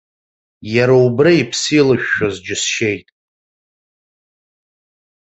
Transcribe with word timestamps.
Иара 0.73 0.95
убра 1.05 1.31
иԥсы 1.41 1.71
илышәшәоз 1.79 2.35
џьысшьеит. 2.45 3.07